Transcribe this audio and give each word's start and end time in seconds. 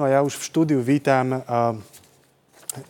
No 0.00 0.08
a 0.08 0.16
ja 0.16 0.24
už 0.24 0.40
v 0.40 0.48
štúdiu 0.48 0.80
vítam 0.80 1.44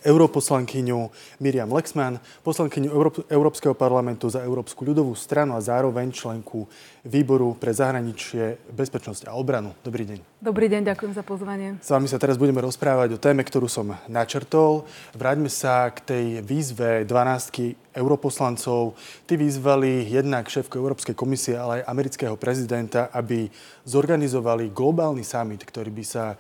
europoslankyňu 0.07 1.11
Miriam 1.43 1.67
Lexman, 1.75 2.23
poslankyňu 2.47 2.87
Európskeho 3.27 3.75
parlamentu 3.75 4.31
za 4.31 4.47
Európsku 4.47 4.87
ľudovú 4.87 5.19
stranu 5.19 5.59
a 5.59 5.65
zároveň 5.65 6.15
členku 6.15 6.71
výboru 7.03 7.59
pre 7.59 7.75
zahraničie, 7.75 8.63
bezpečnosť 8.71 9.27
a 9.27 9.35
obranu. 9.35 9.75
Dobrý 9.83 10.07
deň. 10.07 10.23
Dobrý 10.39 10.71
deň, 10.71 10.87
ďakujem 10.87 11.13
za 11.19 11.27
pozvanie. 11.27 11.83
S 11.83 11.91
vami 11.91 12.07
sa 12.07 12.23
teraz 12.23 12.39
budeme 12.39 12.63
rozprávať 12.63 13.19
o 13.19 13.19
téme, 13.19 13.43
ktorú 13.43 13.67
som 13.67 13.91
načrtol. 14.07 14.87
Vráťme 15.11 15.51
sa 15.51 15.91
k 15.91 15.99
tej 16.07 16.25
výzve 16.47 17.03
12 17.11 17.91
europoslancov. 17.91 18.95
Tí 19.27 19.35
vyzvali 19.35 20.07
jednak 20.07 20.47
šéfku 20.47 20.79
Európskej 20.79 21.19
komisie, 21.19 21.59
ale 21.59 21.83
aj 21.83 21.91
amerického 21.91 22.39
prezidenta, 22.39 23.11
aby 23.11 23.51
zorganizovali 23.83 24.71
globálny 24.71 25.27
summit, 25.27 25.67
ktorý 25.67 25.91
by 25.91 26.07
sa 26.07 26.39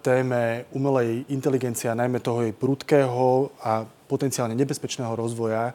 téme 0.00 0.64
umelej 0.72 1.28
inteligencie 1.28 1.92
a 1.92 1.98
najmä 1.98 2.24
toho 2.24 2.48
jej 2.48 2.54
prudkého 2.56 3.52
a 3.60 3.84
potenciálne 3.84 4.56
nebezpečného 4.56 5.12
rozvoja 5.12 5.70
e, 5.70 5.74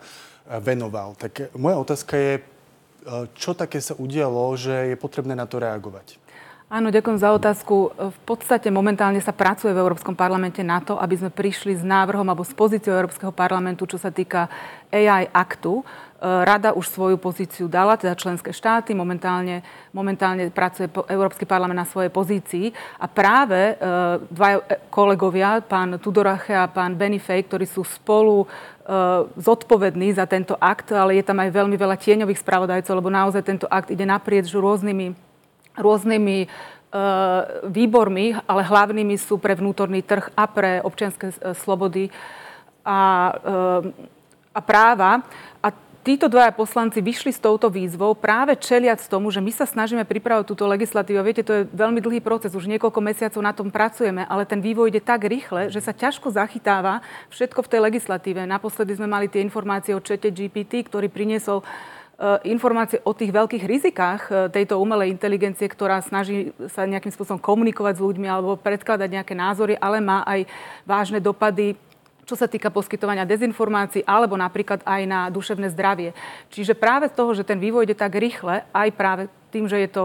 venoval. 0.60 1.14
Tak 1.16 1.54
moja 1.56 1.78
otázka 1.78 2.18
je, 2.18 2.34
e, 2.38 2.42
čo 3.38 3.54
také 3.54 3.78
sa 3.80 3.94
udialo, 3.94 4.58
že 4.58 4.92
je 4.92 4.98
potrebné 4.98 5.38
na 5.38 5.46
to 5.46 5.62
reagovať? 5.62 6.18
Áno, 6.66 6.90
ďakujem 6.90 7.22
za 7.22 7.30
otázku. 7.30 7.94
V 7.94 8.20
podstate 8.26 8.74
momentálne 8.74 9.22
sa 9.22 9.30
pracuje 9.30 9.70
v 9.70 9.86
Európskom 9.86 10.18
parlamente 10.18 10.66
na 10.66 10.82
to, 10.82 10.98
aby 10.98 11.14
sme 11.14 11.30
prišli 11.30 11.78
s 11.78 11.86
návrhom 11.86 12.26
alebo 12.26 12.42
s 12.42 12.58
pozíciou 12.58 12.98
Európskeho 12.98 13.30
parlamentu, 13.30 13.86
čo 13.86 14.02
sa 14.02 14.10
týka 14.10 14.50
AI 14.90 15.30
aktu. 15.30 15.86
Rada 16.26 16.74
už 16.74 16.90
svoju 16.90 17.22
pozíciu 17.22 17.70
dala, 17.70 18.02
teda 18.02 18.18
členské 18.18 18.50
štáty. 18.50 18.98
Momentálne, 18.98 19.62
momentálne 19.94 20.50
pracuje 20.50 20.90
Európsky 21.06 21.46
parlament 21.46 21.78
na 21.78 21.86
svojej 21.86 22.10
pozícii. 22.10 22.74
A 22.98 23.06
práve 23.06 23.78
dva 24.34 24.58
kolegovia, 24.90 25.62
pán 25.62 26.02
Tudorache 26.02 26.58
a 26.58 26.66
pán 26.66 26.98
Benifej, 26.98 27.46
ktorí 27.46 27.70
sú 27.70 27.86
spolu 27.86 28.50
zodpovední 29.38 30.18
za 30.18 30.26
tento 30.26 30.58
akt, 30.58 30.98
ale 30.98 31.22
je 31.22 31.30
tam 31.30 31.38
aj 31.46 31.54
veľmi 31.54 31.78
veľa 31.78 31.94
tieňových 31.94 32.42
spravodajcov, 32.42 32.94
lebo 32.98 33.14
naozaj 33.14 33.46
tento 33.46 33.70
akt 33.70 33.94
ide 33.94 34.10
naprieč 34.10 34.50
rôznymi 34.50 35.26
rôznymi 35.78 36.38
e, 36.44 36.48
výbormi, 37.68 38.36
ale 38.48 38.62
hlavnými 38.64 39.16
sú 39.20 39.38
pre 39.38 39.56
vnútorný 39.56 40.02
trh 40.02 40.32
a 40.34 40.44
pre 40.48 40.80
občianske 40.82 41.28
e, 41.32 41.36
slobody 41.60 42.08
a, 42.88 43.00
e, 43.32 43.52
a 44.56 44.60
práva. 44.64 45.24
A 45.60 45.68
títo 46.06 46.30
dvaja 46.30 46.54
poslanci 46.54 47.02
vyšli 47.02 47.34
s 47.34 47.42
touto 47.42 47.74
výzvou 47.74 48.14
práve 48.14 48.54
čeliac 48.54 49.02
tomu, 49.10 49.34
že 49.34 49.42
my 49.42 49.50
sa 49.50 49.66
snažíme 49.66 50.06
pripravať 50.06 50.46
túto 50.46 50.70
legislatívu. 50.70 51.18
Viete, 51.26 51.42
to 51.42 51.54
je 51.58 51.62
veľmi 51.74 51.98
dlhý 51.98 52.22
proces, 52.22 52.54
už 52.54 52.70
niekoľko 52.70 53.02
mesiacov 53.02 53.42
na 53.42 53.58
tom 53.58 53.74
pracujeme, 53.74 54.22
ale 54.30 54.46
ten 54.46 54.62
vývoj 54.62 54.94
ide 54.94 55.02
tak 55.02 55.26
rýchle, 55.26 55.74
že 55.74 55.82
sa 55.82 55.98
ťažko 55.98 56.30
zachytáva 56.30 57.02
všetko 57.34 57.66
v 57.66 57.72
tej 57.74 57.80
legislatíve. 57.82 58.46
Naposledy 58.46 58.94
sme 58.94 59.10
mali 59.10 59.26
tie 59.26 59.42
informácie 59.42 59.98
o 59.98 60.00
čete 60.00 60.30
GPT, 60.30 60.86
ktorý 60.86 61.10
priniesol 61.10 61.66
Eh, 62.16 62.40
informácie 62.48 63.04
o 63.04 63.12
tých 63.12 63.36
veľkých 63.36 63.68
rizikách 63.68 64.22
eh, 64.32 64.48
tejto 64.48 64.80
umelej 64.80 65.12
inteligencie, 65.12 65.68
ktorá 65.68 66.00
snaží 66.00 66.56
sa 66.72 66.88
nejakým 66.88 67.12
spôsobom 67.12 67.44
komunikovať 67.44 68.00
s 68.00 68.06
ľuďmi 68.08 68.24
alebo 68.32 68.56
predkladať 68.56 69.20
nejaké 69.20 69.36
názory, 69.36 69.76
ale 69.76 70.00
má 70.00 70.24
aj 70.24 70.48
vážne 70.88 71.20
dopady 71.20 71.76
čo 72.26 72.36
sa 72.36 72.50
týka 72.50 72.74
poskytovania 72.74 73.24
dezinformácií 73.24 74.04
alebo 74.04 74.36
napríklad 74.36 74.82
aj 74.84 75.02
na 75.06 75.30
duševné 75.30 75.70
zdravie. 75.72 76.12
Čiže 76.50 76.74
práve 76.74 77.08
z 77.08 77.16
toho, 77.16 77.32
že 77.38 77.48
ten 77.48 77.62
vývoj 77.62 77.86
ide 77.86 77.96
tak 77.96 78.18
rýchle, 78.18 78.66
aj 78.74 78.90
práve 78.98 79.24
tým, 79.54 79.66
že 79.70 79.78
je 79.82 79.90
to 79.90 80.04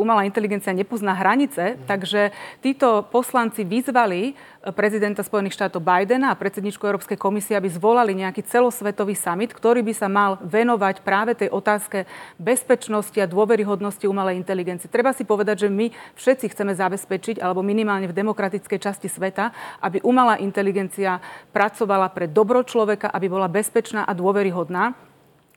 umelá 0.00 0.24
inteligencia 0.24 0.72
nepozná 0.72 1.12
hranice, 1.12 1.74
mm. 1.74 1.88
takže 1.88 2.30
títo 2.60 3.04
poslanci 3.08 3.62
vyzvali 3.66 4.32
eh, 4.32 4.72
prezidenta 4.72 5.20
Spojených 5.20 5.56
štátov 5.56 5.82
Bidena 5.82 6.32
a 6.32 6.38
predsedničku 6.38 6.84
Európskej 6.84 7.18
komisie, 7.20 7.58
aby 7.58 7.68
zvolali 7.68 8.16
nejaký 8.16 8.46
celosvetový 8.46 9.18
summit, 9.18 9.52
ktorý 9.52 9.84
by 9.84 9.94
sa 9.96 10.08
mal 10.10 10.38
venovať 10.44 11.02
práve 11.02 11.34
tej 11.36 11.52
otázke 11.52 12.08
bezpečnosti 12.40 13.16
a 13.20 13.30
dôveryhodnosti 13.30 14.04
umelej 14.08 14.40
inteligencie. 14.40 14.90
Treba 14.90 15.12
si 15.16 15.26
povedať, 15.26 15.66
že 15.66 15.68
my 15.72 15.90
všetci 16.14 16.52
chceme 16.52 16.72
zabezpečiť, 16.76 17.40
alebo 17.40 17.64
minimálne 17.64 18.08
v 18.08 18.16
demokratickej 18.16 18.78
časti 18.78 19.08
sveta, 19.10 19.52
aby 19.82 20.00
umelá 20.04 20.38
inteligencia 20.38 21.18
pracovala 21.50 22.12
pre 22.12 22.28
dobro 22.28 22.62
človeka, 22.62 23.08
aby 23.10 23.26
bola 23.26 23.48
bezpečná 23.50 24.04
a 24.04 24.12
dôveryhodná 24.12 25.15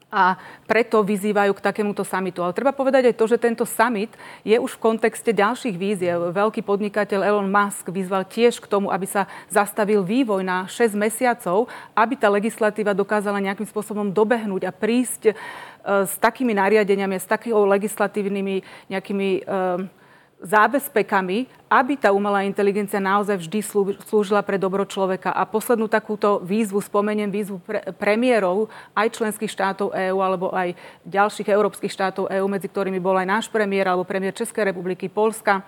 a 0.10 0.42
preto 0.66 1.06
vyzývajú 1.06 1.54
k 1.54 1.66
takémuto 1.66 2.02
samitu. 2.02 2.42
Ale 2.42 2.58
treba 2.58 2.74
povedať 2.74 3.14
aj 3.14 3.16
to, 3.16 3.26
že 3.30 3.38
tento 3.38 3.62
summit 3.66 4.10
je 4.42 4.58
už 4.58 4.76
v 4.76 4.82
kontexte 4.82 5.30
ďalších 5.30 5.78
víziev. 5.78 6.34
Veľký 6.34 6.66
podnikateľ 6.66 7.22
Elon 7.22 7.50
Musk 7.50 7.94
vyzval 7.94 8.26
tiež 8.26 8.58
k 8.58 8.70
tomu, 8.70 8.90
aby 8.90 9.06
sa 9.06 9.30
zastavil 9.54 10.02
vývoj 10.02 10.42
na 10.42 10.66
6 10.66 10.98
mesiacov, 10.98 11.70
aby 11.94 12.18
tá 12.18 12.26
legislatíva 12.28 12.98
dokázala 12.98 13.38
nejakým 13.38 13.70
spôsobom 13.70 14.10
dobehnúť 14.10 14.66
a 14.66 14.74
prísť 14.74 15.32
e, 15.32 15.34
s 15.86 16.18
takými 16.18 16.58
nariadeniami, 16.58 17.22
s 17.22 17.30
takými 17.30 17.54
legislatívnymi 17.54 18.56
nejakými 18.90 19.30
e, 19.46 19.99
zábezpekami, 20.40 21.52
aby 21.68 21.94
tá 22.00 22.16
umelá 22.16 22.48
inteligencia 22.48 22.98
naozaj 22.98 23.44
vždy 23.44 23.60
slúžila 24.08 24.40
pre 24.40 24.56
dobro 24.56 24.88
človeka. 24.88 25.36
A 25.36 25.44
poslednú 25.44 25.92
takúto 25.92 26.40
výzvu, 26.40 26.80
spomeniem 26.80 27.28
výzvu 27.28 27.60
pre, 27.60 27.84
premiérov 28.00 28.72
aj 28.96 29.20
členských 29.20 29.52
štátov 29.52 29.92
EÚ 29.92 30.18
alebo 30.24 30.56
aj 30.56 30.74
ďalších 31.04 31.52
európskych 31.52 31.92
štátov 31.92 32.32
EÚ, 32.32 32.48
medzi 32.48 32.72
ktorými 32.72 33.04
bol 33.04 33.20
aj 33.20 33.28
náš 33.28 33.46
premiér 33.52 33.92
alebo 33.92 34.08
premiér 34.08 34.32
Českej 34.32 34.72
republiky, 34.72 35.12
Polska, 35.12 35.62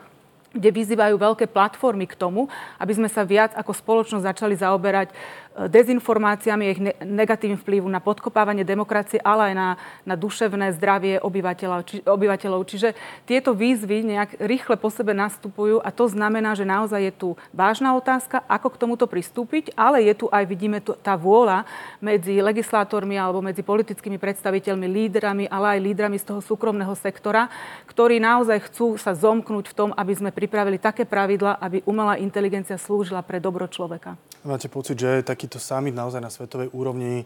kde 0.52 0.68
vyzývajú 0.72 1.16
veľké 1.16 1.48
platformy 1.48 2.08
k 2.08 2.20
tomu, 2.20 2.52
aby 2.76 2.92
sme 2.92 3.08
sa 3.08 3.24
viac 3.24 3.56
ako 3.56 3.72
spoločnosť 3.72 4.28
začali 4.28 4.56
zaoberať 4.60 5.16
dezinformáciami, 5.52 6.64
ich 6.72 6.80
negatívnym 7.04 7.60
vplyvu 7.60 7.88
na 7.92 8.00
podkopávanie 8.00 8.64
demokracie, 8.64 9.20
ale 9.20 9.52
aj 9.52 9.56
na, 9.56 9.70
na 10.08 10.16
duševné 10.16 10.72
zdravie 10.80 11.20
obyvateľov, 11.20 11.80
či, 11.84 12.00
obyvateľov. 12.08 12.64
Čiže 12.64 12.96
tieto 13.28 13.52
výzvy 13.52 14.08
nejak 14.16 14.40
rýchle 14.40 14.80
po 14.80 14.88
sebe 14.88 15.12
nastupujú 15.12 15.84
a 15.84 15.92
to 15.92 16.08
znamená, 16.08 16.56
že 16.56 16.64
naozaj 16.64 17.02
je 17.04 17.14
tu 17.14 17.30
vážna 17.52 17.92
otázka, 18.00 18.48
ako 18.48 18.68
k 18.72 18.80
tomuto 18.80 19.06
pristúpiť, 19.12 19.76
ale 19.76 20.08
je 20.08 20.24
tu 20.24 20.26
aj, 20.32 20.48
vidíme, 20.48 20.80
tu, 20.80 20.96
tá 20.96 21.20
vôľa 21.20 21.68
medzi 22.00 22.40
legislátormi 22.40 23.20
alebo 23.20 23.44
medzi 23.44 23.60
politickými 23.60 24.16
predstaviteľmi, 24.16 24.88
lídrami, 24.88 25.46
ale 25.52 25.78
aj 25.78 25.80
lídrami 25.84 26.16
z 26.16 26.32
toho 26.32 26.40
súkromného 26.40 26.96
sektora, 26.96 27.52
ktorí 27.92 28.24
naozaj 28.24 28.72
chcú 28.72 28.96
sa 28.96 29.12
zomknúť 29.12 29.68
v 29.68 29.76
tom, 29.76 29.90
aby 30.00 30.14
sme 30.16 30.32
pripravili 30.32 30.80
také 30.80 31.04
pravidla, 31.04 31.60
aby 31.60 31.84
umelá 31.84 32.16
inteligencia 32.16 32.80
slúžila 32.80 33.20
pre 33.20 33.44
dobro 33.44 33.68
človeka. 33.68 34.16
Máte 34.42 34.72
pocit, 34.72 34.98
že 34.98 35.22
tak 35.22 35.41
takýto 35.42 35.58
summit 35.58 35.98
naozaj 35.98 36.22
na 36.22 36.30
svetovej 36.30 36.70
úrovni 36.70 37.26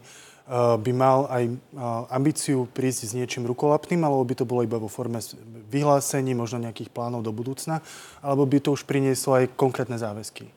by 0.80 0.92
mal 0.96 1.28
aj 1.28 1.52
eh, 1.52 1.56
ambíciu 2.08 2.64
prísť 2.72 3.12
s 3.12 3.12
niečím 3.12 3.44
rukolapným, 3.44 4.00
alebo 4.00 4.24
by 4.24 4.34
to 4.40 4.48
bolo 4.48 4.64
iba 4.64 4.80
vo 4.80 4.88
forme 4.88 5.20
vyhlásení, 5.68 6.32
možno 6.32 6.64
nejakých 6.64 6.88
plánov 6.88 7.20
do 7.20 7.36
budúcna, 7.36 7.84
alebo 8.24 8.48
by 8.48 8.64
to 8.64 8.72
už 8.72 8.88
prinieslo 8.88 9.36
aj 9.36 9.52
konkrétne 9.52 10.00
záväzky? 10.00 10.48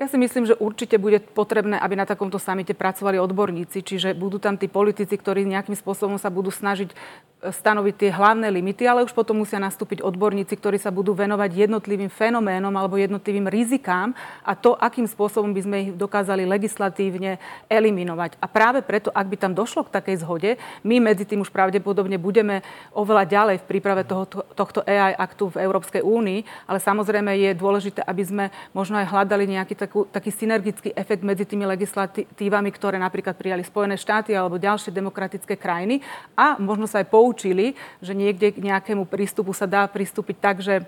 Ja 0.00 0.08
si 0.08 0.16
myslím, 0.16 0.48
že 0.48 0.56
určite 0.56 0.96
bude 0.96 1.20
potrebné, 1.20 1.76
aby 1.76 1.92
na 1.92 2.08
takomto 2.08 2.40
samite 2.40 2.72
pracovali 2.72 3.20
odborníci, 3.20 3.84
čiže 3.84 4.16
budú 4.16 4.40
tam 4.40 4.56
tí 4.56 4.64
politici, 4.64 5.12
ktorí 5.12 5.44
nejakým 5.44 5.76
spôsobom 5.76 6.16
sa 6.16 6.32
budú 6.32 6.48
snažiť 6.48 6.88
e, 6.88 6.96
stanoviť 7.44 7.94
tie 8.00 8.10
hlavné 8.10 8.48
limity, 8.48 8.88
ale 8.88 9.04
už 9.04 9.12
potom 9.12 9.44
musia 9.44 9.60
nastúpiť 9.60 10.00
odborníci, 10.00 10.56
ktorí 10.56 10.80
sa 10.80 10.88
budú 10.88 11.12
venovať 11.12 11.68
jednotlivým 11.68 12.08
fenoménom 12.08 12.72
alebo 12.72 12.96
jednotlivým 12.96 13.44
rizikám 13.44 14.16
a 14.40 14.56
to, 14.56 14.72
akým 14.80 15.04
spôsobom 15.04 15.52
by 15.52 15.60
sme 15.60 15.76
ich 15.84 15.90
dokázali 15.92 16.48
legislatívne 16.48 17.36
eliminovať. 17.68 18.40
A 18.40 18.48
práve 18.48 18.80
preto, 18.80 19.12
ak 19.12 19.26
by 19.28 19.36
tam 19.36 19.52
došlo 19.52 19.84
k 19.84 19.94
takej 20.00 20.16
zhode, 20.24 20.50
my 20.80 20.96
medzi 20.96 21.28
tým 21.28 21.44
už 21.44 21.52
pravdepodobne 21.52 22.16
budeme 22.16 22.64
oveľa 22.96 23.28
ďalej 23.28 23.56
v 23.60 23.68
príprave 23.68 24.08
tohoto, 24.08 24.48
tohto 24.56 24.80
AI 24.88 25.12
aktu 25.12 25.52
v 25.52 25.60
Európskej 25.60 26.00
únii, 26.00 26.40
ale 26.64 26.80
samozrejme 26.80 27.36
je 27.36 27.50
dôležité, 27.52 28.00
aby 28.00 28.22
sme 28.24 28.44
možno 28.72 28.96
aj 28.96 29.12
hľadali 29.12 29.44
nejaký 29.44 29.76
tak 29.76 29.90
takú, 29.90 30.06
taký 30.06 30.30
synergický 30.30 30.94
efekt 30.94 31.26
medzi 31.26 31.42
tými 31.42 31.66
legislatívami, 31.66 32.70
ktoré 32.70 32.94
napríklad 33.02 33.34
prijali 33.34 33.66
Spojené 33.66 33.98
štáty 33.98 34.30
alebo 34.38 34.54
ďalšie 34.54 34.94
demokratické 34.94 35.58
krajiny 35.58 35.98
a 36.38 36.54
možno 36.62 36.86
sa 36.86 37.02
aj 37.02 37.10
poučili, 37.30 37.78
že 38.02 38.10
niekde 38.10 38.50
k 38.50 38.58
nejakému 38.58 39.06
prístupu 39.06 39.54
sa 39.54 39.70
dá 39.70 39.86
pristúpiť 39.86 40.36
tak, 40.42 40.58
že 40.58 40.82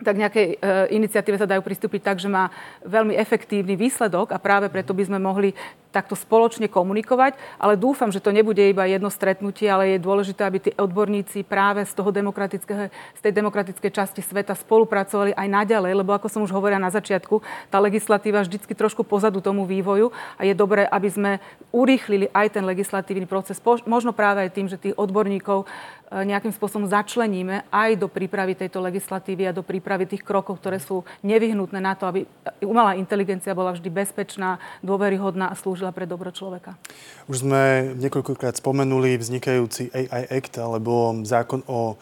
tak 0.00 0.16
nejakej 0.16 0.46
e, 0.48 0.96
iniciatíve 0.98 1.36
sa 1.36 1.46
dajú 1.46 1.60
pristúpiť 1.62 2.00
tak, 2.02 2.16
že 2.16 2.32
má 2.32 2.48
veľmi 2.82 3.14
efektívny 3.14 3.76
výsledok 3.76 4.32
a 4.32 4.40
práve 4.40 4.66
preto 4.72 4.96
by 4.96 5.04
sme 5.04 5.20
mohli 5.20 5.52
takto 5.92 6.16
spoločne 6.16 6.66
komunikovať, 6.72 7.36
ale 7.60 7.76
dúfam, 7.76 8.08
že 8.08 8.24
to 8.24 8.32
nebude 8.32 8.64
iba 8.64 8.88
jedno 8.88 9.12
stretnutie, 9.12 9.68
ale 9.68 9.94
je 9.94 9.98
dôležité, 10.00 10.42
aby 10.42 10.58
tí 10.58 10.70
odborníci 10.72 11.44
práve 11.44 11.84
z, 11.84 11.92
toho 11.92 12.08
demokratického, 12.08 12.88
z 12.90 13.20
tej 13.20 13.32
demokratickej 13.36 13.92
časti 13.92 14.24
sveta 14.24 14.56
spolupracovali 14.56 15.36
aj 15.36 15.48
naďalej, 15.52 15.92
lebo 15.92 16.16
ako 16.16 16.32
som 16.32 16.40
už 16.40 16.56
hovorila 16.56 16.80
na 16.80 16.90
začiatku, 16.90 17.44
tá 17.68 17.76
legislatíva 17.76 18.42
vždycky 18.42 18.72
trošku 18.72 19.04
pozadu 19.04 19.44
tomu 19.44 19.68
vývoju 19.68 20.10
a 20.40 20.48
je 20.48 20.56
dobré, 20.56 20.88
aby 20.88 21.08
sme 21.12 21.30
urýchlili 21.70 22.32
aj 22.32 22.56
ten 22.56 22.64
legislatívny 22.64 23.28
proces, 23.28 23.60
možno 23.84 24.16
práve 24.16 24.48
aj 24.48 24.50
tým, 24.56 24.66
že 24.66 24.80
tých 24.80 24.96
odborníkov 24.96 25.68
E, 26.12 26.28
nejakým 26.28 26.52
spôsobom 26.52 26.84
začleníme 26.84 27.64
aj 27.72 27.96
do 27.96 28.04
prípravy 28.04 28.52
tejto 28.52 28.84
legislatívy 28.84 29.48
a 29.48 29.56
do 29.56 29.64
prípravy 29.64 30.04
tých 30.04 30.20
krokov, 30.20 30.60
ktoré 30.60 30.76
sú 30.76 31.08
nevyhnutné 31.24 31.80
na 31.80 31.96
to, 31.96 32.04
aby 32.04 32.28
umelá 32.60 32.92
inteligencia 33.00 33.56
bola 33.56 33.72
vždy 33.72 33.88
bezpečná, 33.88 34.60
dôveryhodná 34.84 35.48
a 35.48 35.56
slúžila 35.56 35.81
pre 35.90 36.06
dobro 36.06 36.30
človeka. 36.30 36.78
Už 37.26 37.42
sme 37.42 37.96
niekoľkokrát 37.98 38.54
spomenuli 38.54 39.18
vznikajúci 39.18 39.90
AI 39.90 40.30
Act 40.30 40.62
alebo 40.62 41.10
zákon 41.26 41.66
o 41.66 41.92
e, 41.92 41.94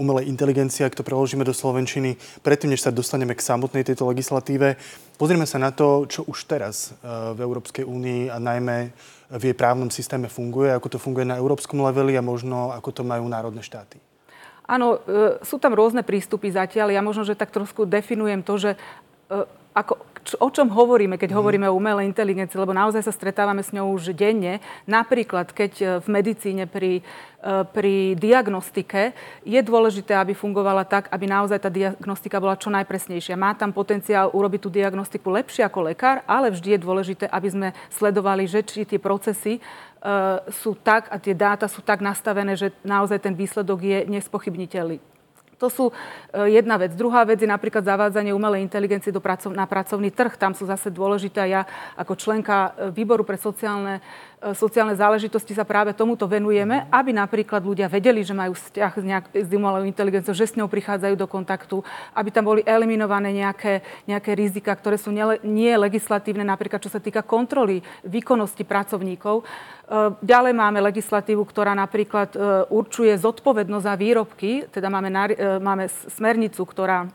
umelej 0.00 0.32
inteligencie, 0.32 0.88
ak 0.88 0.96
to 0.96 1.04
preložíme 1.04 1.44
do 1.44 1.52
Slovenčiny. 1.52 2.16
Predtým, 2.40 2.72
než 2.72 2.88
sa 2.88 2.94
dostaneme 2.94 3.36
k 3.36 3.44
samotnej 3.44 3.84
tejto 3.84 4.08
legislatíve, 4.08 4.80
pozrieme 5.20 5.44
sa 5.44 5.60
na 5.60 5.68
to, 5.68 6.08
čo 6.08 6.24
už 6.24 6.48
teraz 6.48 6.96
e, 6.96 7.12
v 7.36 7.38
Európskej 7.44 7.84
únii 7.84 8.32
a 8.32 8.40
najmä 8.40 8.94
v 9.26 9.42
jej 9.52 9.56
právnom 9.58 9.92
systéme 9.92 10.32
funguje, 10.32 10.72
ako 10.72 10.96
to 10.96 10.98
funguje 11.02 11.28
na 11.28 11.36
európskom 11.36 11.82
leveli 11.84 12.16
a 12.16 12.24
možno 12.24 12.72
ako 12.72 12.88
to 12.94 13.02
majú 13.04 13.26
národné 13.28 13.60
štáty. 13.60 14.00
Áno, 14.64 15.02
e, 15.04 15.36
sú 15.44 15.60
tam 15.60 15.76
rôzne 15.76 16.00
prístupy 16.00 16.48
zatiaľ. 16.48 16.94
Ja 16.94 17.04
možno, 17.04 17.28
že 17.28 17.36
tak 17.36 17.52
trošku 17.52 17.84
definujem 17.84 18.40
to, 18.40 18.56
že 18.56 18.72
ako, 19.76 20.00
o 20.42 20.48
čom 20.50 20.66
hovoríme, 20.66 21.14
keď 21.14 21.30
mm. 21.30 21.38
hovoríme 21.38 21.66
o 21.70 21.78
umelej 21.78 22.10
inteligencii, 22.10 22.58
lebo 22.58 22.74
naozaj 22.74 23.06
sa 23.06 23.14
stretávame 23.14 23.62
s 23.62 23.70
ňou 23.70 23.94
už 23.94 24.10
denne. 24.10 24.58
Napríklad, 24.90 25.54
keď 25.54 25.72
e, 25.78 25.84
v 26.02 26.06
medicíne 26.10 26.66
pri, 26.66 26.98
e, 26.98 27.62
pri 27.70 28.18
diagnostike 28.18 29.14
je 29.46 29.60
dôležité, 29.62 30.18
aby 30.18 30.34
fungovala 30.34 30.82
tak, 30.82 31.06
aby 31.14 31.30
naozaj 31.30 31.62
tá 31.62 31.70
diagnostika 31.70 32.42
bola 32.42 32.58
čo 32.58 32.74
najpresnejšia. 32.74 33.38
Má 33.38 33.54
tam 33.54 33.70
potenciál 33.70 34.34
urobiť 34.34 34.60
tú 34.66 34.70
diagnostiku 34.74 35.30
lepšie 35.30 35.62
ako 35.62 35.94
lekár, 35.94 36.26
ale 36.26 36.50
vždy 36.50 36.74
je 36.74 36.84
dôležité, 36.84 37.24
aby 37.30 37.48
sme 37.52 37.68
sledovali, 37.94 38.50
že 38.50 38.66
či 38.66 38.82
tie 38.82 38.98
procesy 38.98 39.58
uh, 39.58 40.42
sú 40.50 40.74
tak 40.74 41.06
a 41.12 41.16
tie 41.22 41.34
dáta 41.34 41.70
sú 41.70 41.84
tak 41.84 42.02
nastavené, 42.02 42.58
že 42.58 42.74
naozaj 42.82 43.22
ten 43.22 43.34
výsledok 43.34 43.78
je 43.82 43.98
nespochybniteľný. 44.10 45.15
To 45.56 45.72
sú 45.72 45.84
e, 45.88 45.92
jedna 46.52 46.76
vec. 46.76 46.92
Druhá 46.92 47.24
vec 47.24 47.40
je 47.40 47.48
napríklad 47.48 47.80
zavádzanie 47.80 48.36
umelej 48.36 48.60
inteligencie 48.60 49.08
do 49.08 49.24
pracov, 49.24 49.56
na 49.56 49.64
pracovný 49.64 50.12
trh. 50.12 50.36
Tam 50.36 50.52
sú 50.52 50.68
zase 50.68 50.92
dôležité. 50.92 51.48
Ja 51.48 51.64
ako 51.96 52.12
členka 52.12 52.76
e, 52.76 52.92
výboru 52.92 53.24
pre 53.24 53.40
sociálne 53.40 54.04
sociálne 54.52 54.92
záležitosti 54.92 55.56
sa 55.56 55.64
práve 55.64 55.96
tomuto 55.96 56.28
venujeme, 56.28 56.84
aby 56.92 57.10
napríklad 57.16 57.64
ľudia 57.64 57.88
vedeli, 57.88 58.20
že 58.20 58.36
majú 58.36 58.52
vzťah 58.52 58.92
s, 58.92 59.04
nejak, 59.04 59.24
s 59.32 59.48
umelou 59.48 59.80
inteligenciou, 59.88 60.36
že 60.36 60.44
s 60.44 60.56
ňou 60.60 60.68
prichádzajú 60.68 61.16
do 61.16 61.24
kontaktu, 61.24 61.80
aby 62.12 62.28
tam 62.28 62.44
boli 62.44 62.60
eliminované 62.68 63.32
nejaké, 63.32 63.80
nejaké 64.04 64.36
rizika, 64.36 64.76
ktoré 64.76 65.00
sú 65.00 65.08
nie, 65.08 65.24
nie 65.40 65.72
legislatívne, 65.72 66.44
napríklad 66.44 66.84
čo 66.84 66.92
sa 66.92 67.00
týka 67.00 67.24
kontroly 67.24 67.80
výkonnosti 68.04 68.62
pracovníkov. 68.68 69.40
E, 69.40 69.44
ďalej 70.20 70.52
máme 70.52 70.84
legislatívu, 70.84 71.40
ktorá 71.48 71.72
napríklad 71.72 72.36
e, 72.36 72.38
určuje 72.68 73.16
zodpovednosť 73.16 73.86
za 73.88 73.94
výrobky, 73.96 74.50
teda 74.68 74.92
máme, 74.92 75.08
máme 75.64 75.88
smernicu, 76.12 76.60
ktorá 76.60 77.08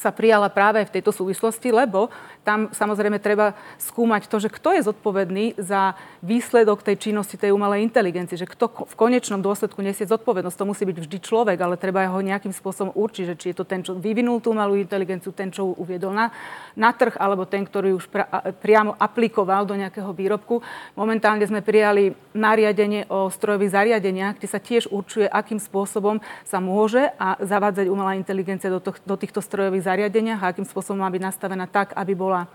sa 0.00 0.08
prijala 0.08 0.48
práve 0.48 0.80
v 0.80 0.94
tejto 0.96 1.12
súvislosti, 1.12 1.68
lebo 1.68 2.08
tam 2.40 2.72
samozrejme 2.72 3.20
treba 3.20 3.52
skúmať 3.76 4.32
to, 4.32 4.40
že 4.40 4.48
kto 4.48 4.72
je 4.80 4.88
zodpovedný 4.88 5.60
za 5.60 5.92
výsledok 6.24 6.80
tej 6.80 6.96
činnosti 6.96 7.36
tej 7.36 7.52
umelej 7.52 7.84
inteligencie, 7.84 8.40
že 8.40 8.48
kto 8.48 8.88
v 8.88 8.94
konečnom 8.96 9.44
dôsledku 9.44 9.84
nesie 9.84 10.08
zodpovednosť. 10.08 10.56
To 10.56 10.70
musí 10.72 10.88
byť 10.88 10.98
vždy 11.04 11.18
človek, 11.20 11.60
ale 11.60 11.76
treba 11.76 12.08
ho 12.08 12.16
nejakým 12.24 12.56
spôsobom 12.56 12.96
určiť, 12.96 13.24
že 13.28 13.34
či 13.36 13.46
je 13.52 13.56
to 13.60 13.68
ten, 13.68 13.84
čo 13.84 13.92
vyvinul 13.92 14.40
tú 14.40 14.56
umelú 14.56 14.80
inteligenciu, 14.80 15.36
ten, 15.36 15.52
čo 15.52 15.68
ju 15.68 15.72
uviedol 15.76 16.16
na, 16.16 16.32
na 16.72 16.96
trh, 16.96 17.20
alebo 17.20 17.44
ten, 17.44 17.68
ktorý 17.68 18.00
už 18.00 18.08
pra, 18.08 18.24
priamo 18.56 18.96
aplikoval 18.96 19.68
do 19.68 19.76
nejakého 19.76 20.08
výrobku. 20.16 20.64
Momentálne 20.96 21.44
sme 21.44 21.60
prijali 21.60 22.16
nariadenie 22.32 23.04
o 23.12 23.28
strojových 23.28 23.76
zariadeniach, 23.76 24.40
kde 24.40 24.48
sa 24.48 24.56
tiež 24.56 24.88
určuje, 24.88 25.28
akým 25.28 25.60
spôsobom 25.60 26.24
sa 26.48 26.56
môže 26.56 27.12
a 27.20 27.36
zavádzať 27.44 27.92
umelá 27.92 28.16
inteligencia 28.16 28.72
do, 28.72 28.80
to, 28.80 28.96
do 29.04 29.16
týchto 29.20 29.44
strojových 29.44 29.89
zariadeniach 29.90 30.40
a 30.40 30.50
akým 30.54 30.66
spôsobom 30.66 31.02
má 31.02 31.10
byť 31.10 31.22
nastavená 31.26 31.66
tak, 31.66 31.90
aby 31.98 32.14
bola 32.14 32.46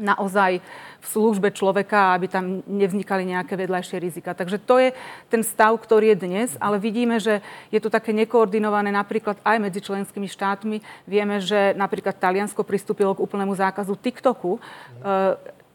naozaj 0.00 0.64
v 1.02 1.06
službe 1.06 1.52
človeka, 1.52 2.16
aby 2.16 2.26
tam 2.28 2.64
nevznikali 2.64 3.28
nejaké 3.28 3.52
vedľajšie 3.60 3.96
rizika. 4.00 4.32
Takže 4.32 4.56
to 4.62 4.80
je 4.80 4.88
ten 5.28 5.44
stav, 5.44 5.76
ktorý 5.76 6.16
je 6.16 6.22
dnes, 6.24 6.48
ale 6.56 6.80
vidíme, 6.80 7.20
že 7.20 7.44
je 7.68 7.80
to 7.82 7.92
také 7.92 8.16
nekoordinované 8.16 8.88
napríklad 8.88 9.36
aj 9.44 9.56
medzi 9.60 9.84
členskými 9.84 10.28
štátmi. 10.30 10.80
Vieme, 11.04 11.44
že 11.44 11.76
napríklad 11.76 12.16
Taliansko 12.16 12.64
pristúpilo 12.64 13.12
k 13.12 13.24
úplnému 13.24 13.52
zákazu 13.52 13.92
TikToku. 14.00 14.56
E, 14.56 14.60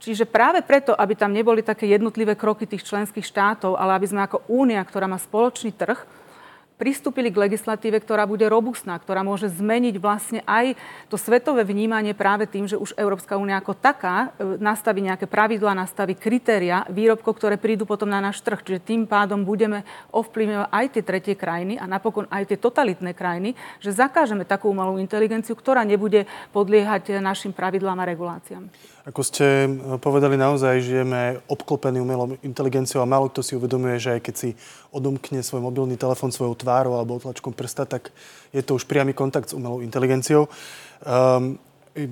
čiže 0.01 0.25
práve 0.25 0.65
preto, 0.65 0.97
aby 0.97 1.13
tam 1.13 1.29
neboli 1.29 1.61
také 1.61 1.85
jednotlivé 1.85 2.33
kroky 2.33 2.65
tých 2.65 2.87
členských 2.87 3.25
štátov, 3.25 3.77
ale 3.77 3.93
aby 4.01 4.07
sme 4.09 4.25
ako 4.25 4.41
únia, 4.49 4.81
ktorá 4.81 5.05
má 5.05 5.21
spoločný 5.21 5.69
trh, 5.77 5.99
pristúpili 6.77 7.33
k 7.33 7.49
legislatíve, 7.49 7.97
ktorá 7.97 8.29
bude 8.29 8.45
robustná, 8.45 8.95
ktorá 9.01 9.25
môže 9.25 9.49
zmeniť 9.49 9.95
vlastne 9.97 10.39
aj 10.45 10.77
to 11.09 11.17
svetové 11.17 11.65
vnímanie 11.65 12.13
práve 12.13 12.45
tým, 12.45 12.69
že 12.69 12.77
už 12.77 12.93
Európska 12.95 13.35
únia 13.35 13.57
ako 13.57 13.73
taká 13.73 14.31
e, 14.37 14.61
nastaví 14.61 15.01
nejaké 15.01 15.25
pravidlá, 15.25 15.73
nastaví 15.73 16.13
kritéria 16.13 16.85
výrobkov, 16.87 17.33
ktoré 17.41 17.57
prídu 17.57 17.89
potom 17.89 18.07
na 18.07 18.21
náš 18.21 18.45
trh. 18.45 18.61
Čiže 18.61 18.85
tým 18.85 19.09
pádom 19.09 19.41
budeme 19.41 19.81
ovplyvňovať 20.13 20.69
aj 20.69 20.85
tie 20.93 21.03
tretie 21.03 21.35
krajiny 21.35 21.81
a 21.81 21.89
napokon 21.89 22.29
aj 22.29 22.53
tie 22.53 22.61
totalitné 22.61 23.17
krajiny, 23.17 23.57
že 23.81 23.97
zakážeme 23.97 24.45
takú 24.45 24.69
umelú 24.69 25.01
inteligenciu, 25.01 25.57
ktorá 25.57 25.81
nebude 25.81 26.29
podliehať 26.53 27.17
našim 27.19 27.51
pravidlám 27.57 27.97
a 27.97 28.05
reguláciám. 28.05 28.69
Ako 29.07 29.23
ste 29.23 29.45
e, 29.47 29.67
povedali, 30.03 30.35
naozaj 30.35 30.83
žijeme 30.83 31.39
obklopení 31.47 32.03
umelou 32.03 32.35
inteligenciou 32.43 32.99
a 32.99 33.07
málo 33.07 33.31
kto 33.31 33.39
si 33.39 33.55
uvedomuje, 33.55 33.95
že 34.03 34.19
aj 34.19 34.21
keď 34.27 34.35
si 34.35 34.49
odomkne 34.91 35.39
svoj 35.39 35.63
mobilný 35.63 35.95
telefón 35.95 36.35
svojou 36.35 36.59
tvárou 36.59 36.99
alebo 36.99 37.15
otlačkom 37.15 37.55
prsta, 37.55 37.87
tak 37.87 38.11
je 38.51 38.59
to 38.59 38.75
už 38.75 38.83
priamy 38.83 39.15
kontakt 39.15 39.47
s 39.47 39.55
umelou 39.55 39.79
inteligenciou. 39.79 40.51
Um, 41.07 41.55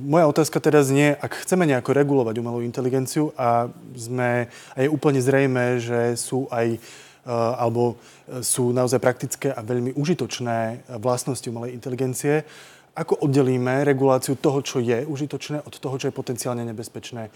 moja 0.08 0.24
otázka 0.32 0.64
teda 0.64 0.88
znie, 0.88 1.20
ak 1.20 1.44
chceme 1.44 1.68
nejako 1.68 1.92
regulovať 1.92 2.36
umelú 2.40 2.64
inteligenciu 2.64 3.36
a, 3.36 3.68
sme, 4.00 4.48
a 4.72 4.78
je 4.80 4.88
úplne 4.88 5.20
zrejme, 5.20 5.84
že 5.84 6.16
sú 6.16 6.48
aj 6.48 6.80
uh, 6.80 7.60
alebo 7.60 8.00
sú 8.40 8.72
naozaj 8.72 9.04
praktické 9.04 9.52
a 9.52 9.60
veľmi 9.60 10.00
užitočné 10.00 10.88
vlastnosti 11.04 11.46
umelej 11.46 11.76
inteligencie, 11.76 12.48
ako 12.96 13.28
oddelíme 13.28 13.84
reguláciu 13.84 14.40
toho, 14.40 14.64
čo 14.64 14.80
je 14.80 15.04
užitočné, 15.04 15.60
od 15.68 15.76
toho, 15.76 15.96
čo 16.00 16.08
je 16.08 16.16
potenciálne 16.16 16.64
nebezpečné? 16.64 17.28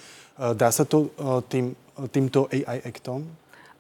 Dá 0.56 0.70
sa 0.72 0.88
to 0.88 0.98
e, 1.04 1.08
tým, 1.52 1.76
týmto 2.16 2.48
AI 2.48 2.80
Actom? 2.88 3.28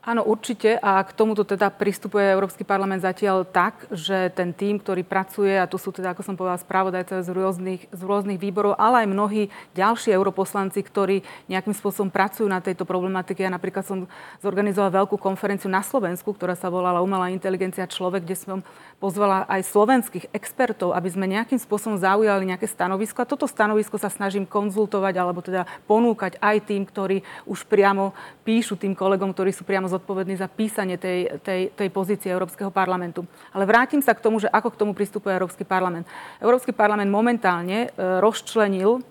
Áno, 0.09 0.25
určite. 0.25 0.73
A 0.81 1.05
k 1.05 1.13
tomuto 1.13 1.45
teda 1.45 1.69
pristupuje 1.69 2.33
Európsky 2.33 2.65
parlament 2.65 3.05
zatiaľ 3.05 3.45
tak, 3.45 3.85
že 3.93 4.33
ten 4.33 4.57
tým, 4.57 4.81
ktorý 4.81 5.05
pracuje, 5.05 5.53
a 5.53 5.69
tu 5.69 5.77
sú 5.77 5.93
teda, 5.93 6.17
ako 6.17 6.25
som 6.25 6.33
povedala, 6.33 6.57
spravodajcovia 6.57 7.21
z 7.21 7.29
rôznych, 7.29 7.81
z 7.93 8.01
rôznych 8.01 8.41
výborov, 8.41 8.73
ale 8.81 9.05
aj 9.05 9.13
mnohí 9.13 9.53
ďalší 9.77 10.09
europoslanci, 10.17 10.81
ktorí 10.81 11.21
nejakým 11.45 11.77
spôsobom 11.77 12.09
pracujú 12.09 12.49
na 12.49 12.57
tejto 12.57 12.89
problematike. 12.89 13.45
Ja 13.45 13.53
napríklad 13.53 13.85
som 13.85 14.09
zorganizovala 14.41 15.05
veľkú 15.05 15.13
konferenciu 15.21 15.69
na 15.69 15.85
Slovensku, 15.85 16.33
ktorá 16.33 16.57
sa 16.57 16.73
volala 16.73 17.05
Umelá 17.05 17.29
inteligencia 17.29 17.85
človek, 17.85 18.25
kde 18.25 18.33
som 18.33 18.59
pozvala 18.97 19.45
aj 19.45 19.61
slovenských 19.61 20.33
expertov, 20.33 20.97
aby 20.97 21.05
sme 21.05 21.29
nejakým 21.29 21.61
spôsobom 21.61 22.01
zaujali 22.01 22.49
nejaké 22.49 22.65
stanovisko. 22.65 23.21
A 23.21 23.29
toto 23.29 23.45
stanovisko 23.45 24.01
sa 24.01 24.09
snažím 24.09 24.49
konzultovať 24.49 25.13
alebo 25.21 25.45
teda 25.45 25.69
ponúkať 25.85 26.41
aj 26.41 26.65
tým, 26.65 26.81
ktorí 26.81 27.21
už 27.45 27.69
priamo 27.69 28.17
píšu 28.41 28.73
tým 28.73 28.97
kolegom, 28.97 29.37
ktorí 29.37 29.53
sú 29.53 29.61
priamo 29.61 29.98
zodpovedný 29.99 30.39
za 30.39 30.47
písanie 30.47 30.95
tej, 30.95 31.43
tej, 31.43 31.75
tej 31.75 31.89
pozície 31.91 32.31
Európskeho 32.31 32.71
parlamentu. 32.71 33.27
Ale 33.51 33.67
vrátim 33.67 33.99
sa 33.99 34.15
k 34.15 34.23
tomu, 34.23 34.39
že 34.39 34.47
ako 34.47 34.71
k 34.71 34.79
tomu 34.79 34.91
pristupuje 34.95 35.35
Európsky 35.35 35.67
parlament. 35.67 36.07
Európsky 36.39 36.71
parlament 36.71 37.11
momentálne 37.11 37.91
e, 37.91 38.17
rozčlenil, 38.23 39.03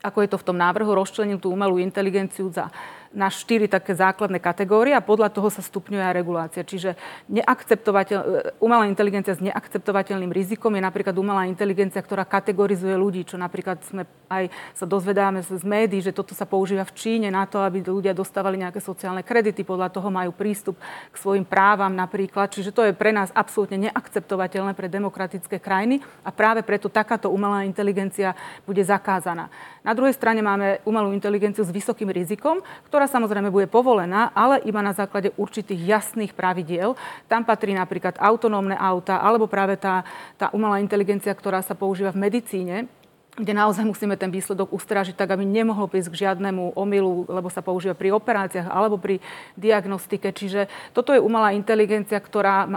ako 0.00 0.18
je 0.24 0.28
to 0.32 0.40
v 0.40 0.46
tom 0.48 0.56
návrhu, 0.58 0.96
rozčlenil 0.96 1.38
tú 1.38 1.52
umelú 1.52 1.76
inteligenciu 1.78 2.50
za 2.50 2.72
na 3.12 3.28
štyri 3.28 3.68
také 3.68 3.92
základné 3.92 4.40
kategórie 4.40 4.96
a 4.96 5.04
podľa 5.04 5.28
toho 5.28 5.52
sa 5.52 5.60
stupňuje 5.60 6.02
aj 6.02 6.14
regulácia. 6.16 6.62
Čiže 6.64 6.96
neakceptovateľ, 7.28 8.18
e, 8.18 8.26
umelá 8.58 8.88
inteligencia 8.88 9.36
s 9.36 9.44
neakceptovateľným 9.44 10.32
rizikom 10.32 10.72
je 10.72 10.82
napríklad 10.82 11.14
umelá 11.16 11.44
inteligencia, 11.44 12.00
ktorá 12.00 12.24
kategorizuje 12.24 12.96
ľudí, 12.96 13.28
čo 13.28 13.36
napríklad 13.36 13.84
sme 13.84 14.08
aj 14.32 14.48
sa 14.72 14.88
dozvedáme 14.88 15.44
z 15.44 15.60
médií, 15.60 16.00
že 16.00 16.16
toto 16.16 16.32
sa 16.32 16.48
používa 16.48 16.88
v 16.88 16.96
Číne 16.96 17.28
na 17.28 17.44
to, 17.44 17.60
aby 17.60 17.84
ľudia 17.84 18.16
dostávali 18.16 18.56
nejaké 18.56 18.80
sociálne 18.80 19.20
kredity, 19.20 19.60
podľa 19.60 19.92
toho 19.92 20.08
majú 20.08 20.32
prístup 20.32 20.80
k 21.12 21.16
svojim 21.20 21.44
právam 21.44 21.92
napríklad. 21.92 22.48
Čiže 22.48 22.72
to 22.72 22.82
je 22.88 22.96
pre 22.96 23.12
nás 23.12 23.28
absolútne 23.36 23.92
neakceptovateľné 23.92 24.72
pre 24.72 24.88
demokratické 24.88 25.60
krajiny 25.60 26.00
a 26.24 26.32
práve 26.32 26.64
preto 26.64 26.88
takáto 26.88 27.28
umelá 27.28 27.68
inteligencia 27.68 28.32
bude 28.64 28.80
zakázaná. 28.80 29.52
Na 29.84 29.92
druhej 29.92 30.16
strane 30.16 30.40
máme 30.40 30.80
umelú 30.86 31.12
inteligenciu 31.12 31.66
s 31.66 31.74
vysokým 31.74 32.08
rizikom, 32.08 32.62
ktorá 32.88 33.01
ktorá 33.02 33.18
samozrejme 33.18 33.50
bude 33.50 33.66
povolená, 33.66 34.30
ale 34.30 34.62
iba 34.62 34.78
na 34.78 34.94
základe 34.94 35.34
určitých 35.34 35.90
jasných 35.90 36.38
pravidiel. 36.38 36.94
Tam 37.26 37.42
patrí 37.42 37.74
napríklad 37.74 38.14
autonómne 38.14 38.78
auta 38.78 39.18
alebo 39.18 39.50
práve 39.50 39.74
tá, 39.74 40.06
tá 40.38 40.54
umelá 40.54 40.78
inteligencia, 40.78 41.34
ktorá 41.34 41.66
sa 41.66 41.74
používa 41.74 42.14
v 42.14 42.30
medicíne, 42.30 42.86
kde 43.34 43.58
naozaj 43.58 43.82
musíme 43.82 44.14
ten 44.14 44.30
výsledok 44.30 44.70
ustražiť 44.70 45.18
tak, 45.18 45.34
aby 45.34 45.42
nemohlo 45.42 45.90
prísť 45.90 46.14
k 46.14 46.20
žiadnemu 46.30 46.78
omylu, 46.78 47.26
lebo 47.26 47.50
sa 47.50 47.58
používa 47.58 47.98
pri 47.98 48.14
operáciách 48.14 48.70
alebo 48.70 49.02
pri 49.02 49.18
diagnostike. 49.58 50.30
Čiže 50.30 50.70
toto 50.94 51.10
je 51.10 51.18
umelá 51.18 51.50
inteligencia, 51.58 52.22
ktorá 52.22 52.70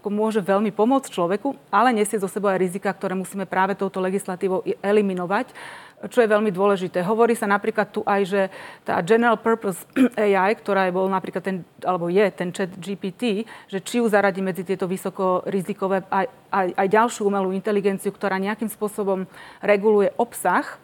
ako 0.00 0.08
môže 0.08 0.40
veľmi 0.40 0.72
pomôcť 0.72 1.12
človeku, 1.12 1.60
ale 1.68 1.92
nesie 1.92 2.16
zo 2.16 2.30
sebou 2.30 2.48
aj 2.48 2.56
rizika, 2.56 2.88
ktoré 2.88 3.12
musíme 3.12 3.44
práve 3.44 3.76
touto 3.76 4.00
legislatívou 4.00 4.64
eliminovať 4.80 5.52
čo 6.08 6.24
je 6.24 6.32
veľmi 6.32 6.48
dôležité. 6.48 7.04
Hovorí 7.04 7.36
sa 7.36 7.44
napríklad 7.44 7.92
tu 7.92 8.00
aj, 8.08 8.22
že 8.24 8.42
tá 8.88 8.96
General 9.04 9.36
Purpose 9.36 9.84
AI, 10.16 10.56
ktorá 10.56 10.88
je 10.88 10.96
bol 10.96 11.04
napríklad 11.12 11.44
ten, 11.44 11.60
alebo 11.84 12.08
je 12.08 12.24
ten 12.32 12.48
chat 12.54 12.72
GPT, 12.80 13.44
že 13.68 13.84
či 13.84 14.00
ju 14.00 14.08
zaradí 14.08 14.40
medzi 14.40 14.64
tieto 14.64 14.88
vysokorizikové 14.88 16.08
aj, 16.08 16.26
aj, 16.48 16.68
aj 16.72 16.86
ďalšiu 16.88 17.28
umelú 17.28 17.52
inteligenciu, 17.52 18.14
ktorá 18.16 18.40
nejakým 18.40 18.72
spôsobom 18.72 19.28
reguluje 19.60 20.08
obsah, 20.16 20.80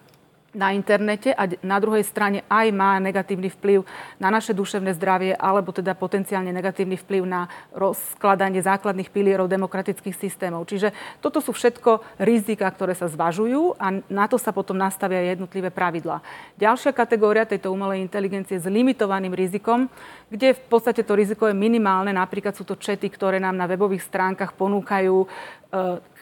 na 0.57 0.73
internete 0.73 1.37
a 1.37 1.45
na 1.61 1.77
druhej 1.77 2.01
strane 2.01 2.41
aj 2.49 2.73
má 2.73 2.97
negatívny 2.97 3.53
vplyv 3.53 3.85
na 4.17 4.33
naše 4.33 4.57
duševné 4.57 4.97
zdravie 4.97 5.37
alebo 5.37 5.69
teda 5.69 5.93
potenciálne 5.93 6.49
negatívny 6.49 6.97
vplyv 6.97 7.23
na 7.29 7.45
rozkladanie 7.77 8.65
základných 8.65 9.13
pilierov 9.13 9.53
demokratických 9.53 10.17
systémov. 10.17 10.65
Čiže 10.65 10.97
toto 11.21 11.45
sú 11.45 11.53
všetko 11.53 12.01
rizika, 12.25 12.65
ktoré 12.73 12.97
sa 12.97 13.05
zvažujú 13.05 13.77
a 13.77 14.01
na 14.09 14.25
to 14.25 14.41
sa 14.41 14.57
potom 14.57 14.81
nastavia 14.81 15.21
jednotlivé 15.37 15.69
pravidlá. 15.69 16.25
Ďalšia 16.57 16.97
kategória 16.97 17.45
tejto 17.45 17.69
umelej 17.69 18.01
inteligencie 18.01 18.57
s 18.57 18.65
limitovaným 18.65 19.37
rizikom, 19.37 19.93
kde 20.33 20.57
v 20.57 20.63
podstate 20.73 21.05
to 21.05 21.13
riziko 21.13 21.47
je 21.47 21.55
minimálne, 21.55 22.17
napríklad 22.17 22.57
sú 22.57 22.65
to 22.65 22.81
čety, 22.81 23.13
ktoré 23.13 23.37
nám 23.37 23.55
na 23.61 23.69
webových 23.69 24.09
stránkach 24.09 24.57
ponúkajú 24.57 25.29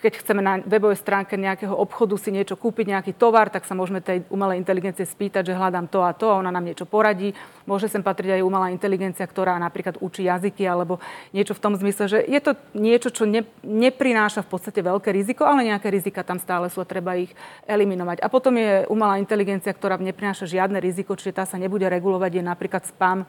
keď 0.04 0.20
chceme 0.20 0.44
na 0.44 0.60
webovej 0.60 1.00
stránke 1.00 1.32
nejakého 1.40 1.72
obchodu 1.72 2.20
si 2.20 2.28
niečo 2.28 2.60
kúpiť, 2.60 2.92
nejaký 2.92 3.12
tovar, 3.16 3.48
tak 3.48 3.64
sa 3.64 3.72
môžeme 3.72 4.04
tej 4.04 4.28
umelej 4.28 4.60
inteligencie 4.60 5.08
spýtať, 5.08 5.48
že 5.48 5.56
hľadám 5.56 5.88
to 5.88 6.04
a 6.04 6.12
to 6.12 6.28
a 6.28 6.36
ona 6.36 6.52
nám 6.52 6.68
niečo 6.68 6.84
poradí. 6.84 7.32
Môže 7.64 7.88
sem 7.88 8.04
patriť 8.04 8.36
aj 8.36 8.44
umelá 8.44 8.68
inteligencia, 8.68 9.24
ktorá 9.24 9.56
napríklad 9.56 9.96
učí 10.04 10.28
jazyky 10.28 10.68
alebo 10.68 11.00
niečo 11.32 11.56
v 11.56 11.62
tom 11.64 11.72
zmysle, 11.72 12.04
že 12.04 12.18
je 12.20 12.36
to 12.44 12.52
niečo, 12.76 13.08
čo 13.08 13.24
ne, 13.24 13.48
neprináša 13.64 14.44
v 14.44 14.52
podstate 14.52 14.84
veľké 14.84 15.08
riziko, 15.08 15.48
ale 15.48 15.72
nejaké 15.72 15.88
rizika 15.88 16.20
tam 16.20 16.36
stále 16.36 16.68
sú 16.68 16.84
a 16.84 16.86
treba 16.86 17.16
ich 17.16 17.32
eliminovať. 17.64 18.20
A 18.20 18.28
potom 18.28 18.60
je 18.60 18.84
umelá 18.92 19.16
inteligencia, 19.16 19.72
ktorá 19.72 19.96
neprináša 19.96 20.44
žiadne 20.44 20.84
riziko, 20.84 21.16
čiže 21.16 21.40
tá 21.40 21.48
sa 21.48 21.56
nebude 21.56 21.88
regulovať, 21.88 22.30
je 22.36 22.44
napríklad 22.44 22.84
spam, 22.84 23.24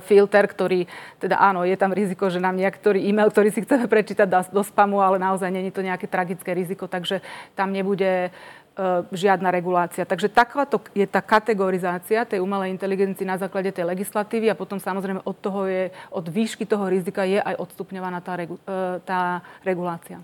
filter, 0.00 0.44
ktorý, 0.46 0.88
teda 1.20 1.36
áno, 1.36 1.66
je 1.66 1.76
tam 1.76 1.92
riziko, 1.92 2.30
že 2.32 2.40
nám 2.40 2.56
niektorý 2.56 3.02
e-mail, 3.02 3.28
ktorý 3.28 3.52
si 3.52 3.60
chceme 3.66 3.90
prečítať, 3.90 4.24
dá 4.24 4.40
do 4.46 4.62
spamu, 4.62 5.02
ale 5.02 5.20
naozaj 5.20 5.50
není 5.52 5.68
to 5.74 5.84
nejaké 5.84 6.08
tragické 6.08 6.54
riziko, 6.56 6.88
takže 6.88 7.20
tam 7.52 7.74
nebude 7.74 8.30
uh, 8.30 9.04
žiadna 9.12 9.52
regulácia. 9.52 10.08
Takže 10.08 10.32
takáto 10.32 10.80
je 10.96 11.04
tá 11.04 11.20
kategorizácia 11.20 12.24
tej 12.24 12.40
umelej 12.40 12.72
inteligencii 12.72 13.26
na 13.26 13.36
základe 13.36 13.72
tej 13.72 13.84
legislatívy 13.84 14.48
a 14.52 14.58
potom 14.58 14.80
samozrejme 14.80 15.20
od 15.24 15.36
toho 15.36 15.68
je, 15.68 15.90
od 16.12 16.24
výšky 16.24 16.64
toho 16.64 16.88
rizika 16.88 17.26
je 17.26 17.42
aj 17.42 17.58
odstupňovaná 17.60 18.24
tá, 18.24 18.32
regu, 18.38 18.56
uh, 18.64 19.02
tá 19.04 19.44
regulácia. 19.66 20.22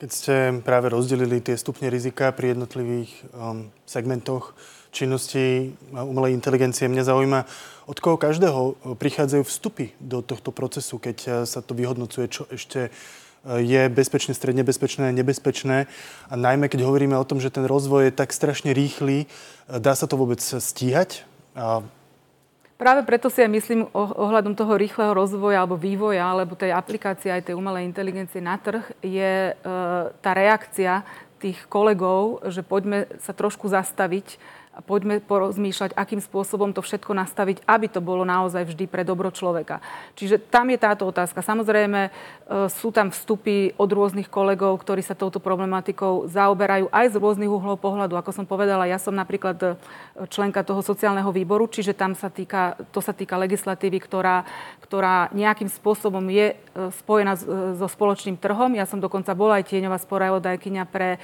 Keď 0.00 0.10
ste 0.16 0.36
práve 0.64 0.88
rozdelili 0.88 1.44
tie 1.44 1.60
stupne 1.60 1.92
rizika 1.92 2.32
pri 2.32 2.56
jednotlivých 2.56 3.12
um, 3.36 3.68
segmentoch 3.84 4.56
činnosti 4.96 5.76
umelej 5.92 6.32
inteligencie, 6.32 6.88
mňa 6.88 7.04
zaujíma, 7.04 7.40
od 7.84 7.98
koho 8.00 8.16
každého 8.16 8.60
e, 8.64 8.72
prichádzajú 8.96 9.42
vstupy 9.44 9.92
do 10.00 10.24
tohto 10.24 10.56
procesu, 10.56 10.96
keď 10.96 11.16
e, 11.20 11.28
sa 11.44 11.60
to 11.60 11.76
vyhodnocuje, 11.76 12.32
čo 12.32 12.48
ešte 12.48 12.88
e, 12.88 12.90
je 13.60 13.92
bezpečné, 13.92 14.32
stredne 14.32 14.64
bezpečné, 14.64 15.12
nebezpečné. 15.12 15.84
A 16.32 16.34
najmä, 16.34 16.72
keď 16.72 16.88
hovoríme 16.88 17.20
o 17.20 17.28
tom, 17.28 17.36
že 17.36 17.52
ten 17.52 17.68
rozvoj 17.68 18.08
je 18.08 18.16
tak 18.16 18.32
strašne 18.32 18.72
rýchly, 18.72 19.28
dá 19.68 19.92
sa 19.92 20.08
to 20.08 20.16
vôbec 20.16 20.40
stíhať? 20.40 21.28
A... 21.52 21.84
Práve 22.80 23.04
preto 23.04 23.28
si 23.28 23.44
aj 23.44 23.52
myslím 23.52 23.92
ohľadom 23.92 24.56
toho 24.56 24.80
rýchleho 24.80 25.12
rozvoja 25.12 25.60
alebo 25.60 25.76
vývoja, 25.76 26.24
alebo 26.24 26.56
tej 26.56 26.72
aplikácie 26.72 27.28
aj 27.28 27.52
tej 27.52 27.54
umelej 27.60 27.84
inteligencie 27.84 28.40
na 28.40 28.56
trh, 28.56 28.80
je 29.04 29.52
e, 29.52 29.54
tá 30.24 30.30
reakcia 30.32 31.04
tých 31.44 31.60
kolegov, 31.68 32.40
že 32.48 32.64
poďme 32.64 33.04
sa 33.20 33.36
trošku 33.36 33.68
zastaviť 33.68 34.40
a 34.70 34.78
poďme 34.78 35.18
porozmýšľať, 35.18 35.98
akým 35.98 36.22
spôsobom 36.22 36.70
to 36.70 36.78
všetko 36.78 37.10
nastaviť, 37.10 37.66
aby 37.66 37.90
to 37.90 37.98
bolo 37.98 38.22
naozaj 38.22 38.70
vždy 38.70 38.86
pre 38.86 39.02
dobro 39.02 39.34
človeka. 39.34 39.82
Čiže 40.14 40.38
tam 40.46 40.70
je 40.70 40.78
táto 40.78 41.10
otázka. 41.10 41.42
Samozrejme, 41.42 42.06
e, 42.06 42.10
sú 42.70 42.94
tam 42.94 43.10
vstupy 43.10 43.74
od 43.74 43.90
rôznych 43.90 44.30
kolegov, 44.30 44.78
ktorí 44.78 45.02
sa 45.02 45.18
touto 45.18 45.42
problematikou 45.42 46.30
zaoberajú 46.30 46.86
aj 46.94 47.06
z 47.10 47.16
rôznych 47.18 47.50
uhlov 47.50 47.82
pohľadu. 47.82 48.14
Ako 48.14 48.30
som 48.30 48.46
povedala, 48.46 48.86
ja 48.86 49.02
som 49.02 49.10
napríklad 49.10 49.58
e, 49.58 49.68
členka 50.30 50.62
toho 50.62 50.86
sociálneho 50.86 51.34
výboru, 51.34 51.66
čiže 51.66 51.90
tam 51.90 52.14
sa 52.14 52.30
týka, 52.30 52.78
to 52.94 53.02
sa 53.02 53.10
týka 53.10 53.34
legislatívy, 53.42 53.98
ktorá, 53.98 54.46
ktorá 54.86 55.34
nejakým 55.34 55.66
spôsobom 55.66 56.22
je 56.30 56.54
e, 56.54 56.94
spojená 56.94 57.34
so 57.74 57.90
spoločným 57.90 58.38
trhom. 58.38 58.70
Ja 58.78 58.86
som 58.86 59.02
dokonca 59.02 59.34
bola 59.34 59.58
aj 59.58 59.66
tieňová 59.66 59.98
sporavodajkyňa 59.98 60.84
pre 60.86 61.18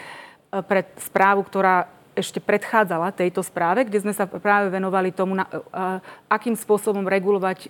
pre 0.47 0.87
správu, 1.03 1.43
ktorá 1.43 1.91
ešte 2.17 2.41
predchádzala 2.41 3.13
tejto 3.13 3.45
správe, 3.45 3.85
kde 3.85 4.01
sme 4.01 4.17
sa 4.17 4.25
práve 4.25 4.73
venovali 4.73 5.13
tomu, 5.13 5.37
na, 5.37 5.45
akým 6.33 6.57
spôsobom 6.57 7.05
regulovať 7.05 7.59
e, 7.61 7.69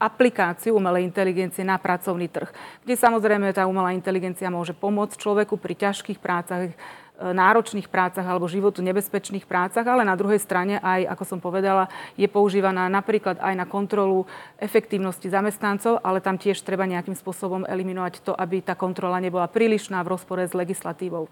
aplikáciu 0.00 0.80
umelej 0.80 1.04
inteligencie 1.04 1.60
na 1.60 1.76
pracovný 1.76 2.24
trh, 2.32 2.48
kde 2.88 2.96
samozrejme 2.96 3.52
tá 3.52 3.68
umelá 3.68 3.92
inteligencia 3.92 4.48
môže 4.48 4.72
pomôcť 4.72 5.20
človeku 5.20 5.60
pri 5.60 5.76
ťažkých 5.76 6.16
prácach, 6.16 6.72
e, 6.72 6.74
náročných 7.20 7.92
prácach 7.92 8.24
alebo 8.24 8.48
životu 8.48 8.80
nebezpečných 8.80 9.44
prácach, 9.44 9.84
ale 9.84 10.08
na 10.08 10.16
druhej 10.16 10.40
strane 10.40 10.80
aj, 10.80 11.04
ako 11.12 11.24
som 11.28 11.38
povedala, 11.38 11.92
je 12.16 12.24
používaná 12.24 12.88
napríklad 12.88 13.36
aj 13.44 13.54
na 13.60 13.68
kontrolu 13.68 14.24
efektívnosti 14.56 15.28
zamestnancov, 15.28 16.00
ale 16.00 16.24
tam 16.24 16.40
tiež 16.40 16.64
treba 16.64 16.88
nejakým 16.88 17.12
spôsobom 17.12 17.68
eliminovať 17.68 18.24
to, 18.24 18.32
aby 18.32 18.64
tá 18.64 18.72
kontrola 18.72 19.20
nebola 19.20 19.52
prílišná 19.52 20.00
v 20.00 20.16
rozpore 20.16 20.48
s 20.48 20.56
legislatívou. 20.56 21.28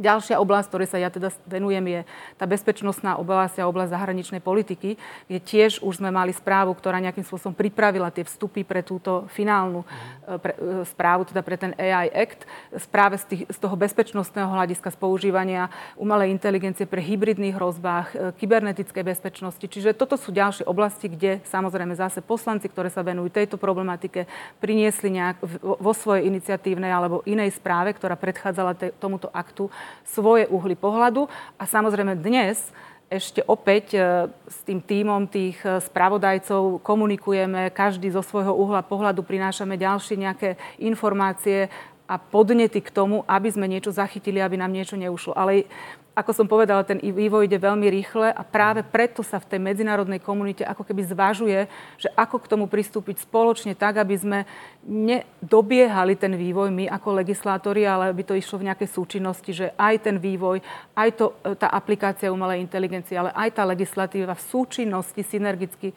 Ďalšia 0.00 0.40
oblasť, 0.40 0.66
ktorej 0.72 0.88
sa 0.88 0.96
ja 0.96 1.12
teda 1.12 1.28
venujem, 1.44 1.84
je 1.84 2.00
tá 2.40 2.48
bezpečnostná 2.48 3.20
oblasť 3.20 3.60
a 3.60 3.68
oblasť 3.68 3.92
zahraničnej 3.92 4.40
politiky, 4.40 4.96
kde 5.28 5.38
tiež 5.44 5.84
už 5.84 6.00
sme 6.00 6.08
mali 6.08 6.32
správu, 6.32 6.72
ktorá 6.72 6.96
nejakým 7.04 7.20
spôsobom 7.20 7.52
pripravila 7.52 8.08
tie 8.08 8.24
vstupy 8.24 8.64
pre 8.64 8.80
túto 8.80 9.28
finálnu 9.28 9.84
mm. 9.84 10.40
pre, 10.40 10.52
e, 10.56 10.88
správu, 10.88 11.28
teda 11.28 11.44
pre 11.44 11.60
ten 11.60 11.76
AI 11.76 12.08
Act, 12.16 12.48
správe 12.80 13.20
z, 13.20 13.24
tých, 13.28 13.42
z 13.52 13.58
toho 13.60 13.76
bezpečnostného 13.76 14.48
hľadiska 14.48 14.88
z 14.88 14.96
používania 14.96 15.68
umelej 16.00 16.32
inteligencie 16.32 16.88
pre 16.88 17.04
hybridných 17.04 17.60
hrozbách, 17.60 18.08
e, 18.16 18.16
kybernetickej 18.40 19.04
bezpečnosti. 19.04 19.68
Čiže 19.68 19.92
toto 19.92 20.16
sú 20.16 20.32
ďalšie 20.32 20.64
oblasti, 20.64 21.12
kde 21.12 21.44
samozrejme 21.44 21.92
zase 21.92 22.24
poslanci, 22.24 22.72
ktoré 22.72 22.88
sa 22.88 23.04
venujú 23.04 23.28
tejto 23.28 23.60
problematike, 23.60 24.24
priniesli 24.64 25.12
nejak 25.12 25.44
vo 25.60 25.92
svojej 25.92 26.24
iniciatívnej 26.24 26.88
alebo 26.88 27.20
inej 27.28 27.52
správe, 27.52 27.92
ktorá 27.92 28.16
predchádzala 28.16 28.72
te, 28.80 28.96
tomuto 28.96 29.28
aktu, 29.36 29.68
svoje 30.04 30.46
uhly 30.50 30.74
pohľadu. 30.74 31.26
A 31.60 31.64
samozrejme 31.64 32.18
dnes 32.18 32.70
ešte 33.10 33.42
opäť 33.42 33.98
e, 33.98 34.00
s 34.30 34.58
tým 34.62 34.78
tímom 34.78 35.26
tých 35.26 35.58
e, 35.66 35.82
spravodajcov 35.82 36.78
komunikujeme, 36.86 37.74
každý 37.74 38.14
zo 38.14 38.22
svojho 38.22 38.54
uhla 38.54 38.86
pohľadu 38.86 39.26
prinášame 39.26 39.74
ďalšie 39.74 40.14
nejaké 40.14 40.54
informácie 40.78 41.66
a 42.10 42.18
podnety 42.18 42.82
k 42.82 42.90
tomu, 42.90 43.22
aby 43.30 43.46
sme 43.46 43.70
niečo 43.70 43.94
zachytili, 43.94 44.42
aby 44.42 44.58
nám 44.58 44.74
niečo 44.74 44.98
neušlo. 44.98 45.30
Ale 45.38 45.70
ako 46.10 46.34
som 46.34 46.50
povedala, 46.50 46.82
ten 46.82 46.98
vývoj 46.98 47.46
ide 47.46 47.54
veľmi 47.56 47.86
rýchle 47.86 48.34
a 48.34 48.42
práve 48.42 48.82
preto 48.82 49.22
sa 49.22 49.38
v 49.38 49.46
tej 49.46 49.60
medzinárodnej 49.62 50.18
komunite 50.18 50.66
ako 50.66 50.82
keby 50.82 51.06
zvažuje, 51.06 51.70
že 51.96 52.10
ako 52.18 52.42
k 52.42 52.50
tomu 52.50 52.66
pristúpiť 52.66 53.22
spoločne 53.22 53.78
tak, 53.78 54.02
aby 54.02 54.18
sme 54.18 54.38
nedobiehali 54.82 56.18
ten 56.18 56.34
vývoj 56.34 56.74
my 56.74 56.90
ako 56.90 57.22
legislátori, 57.22 57.86
ale 57.86 58.10
aby 58.10 58.26
to 58.26 58.34
išlo 58.34 58.58
v 58.58 58.68
nejakej 58.68 58.90
súčinnosti, 58.90 59.50
že 59.54 59.66
aj 59.78 60.10
ten 60.10 60.16
vývoj, 60.18 60.58
aj 60.98 61.08
to, 61.14 61.26
e, 61.46 61.54
tá 61.54 61.70
aplikácia 61.70 62.34
umelej 62.34 62.58
inteligencie, 62.58 63.14
ale 63.14 63.30
aj 63.30 63.56
tá 63.56 63.62
legislatíva 63.62 64.34
v 64.34 64.46
súčinnosti 64.50 65.22
synergicky 65.22 65.94
e, 65.94 65.96